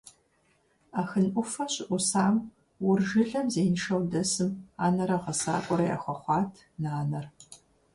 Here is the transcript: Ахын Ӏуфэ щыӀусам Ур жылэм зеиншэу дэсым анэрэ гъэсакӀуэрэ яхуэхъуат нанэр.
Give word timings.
Ахын 1.01 1.27
Ӏуфэ 1.33 1.65
щыӀусам 1.73 2.35
Ур 2.87 2.99
жылэм 3.07 3.47
зеиншэу 3.53 4.01
дэсым 4.11 4.49
анэрэ 4.85 5.17
гъэсакӀуэрэ 5.23 5.85
яхуэхъуат 5.95 6.51
нанэр. 6.83 7.25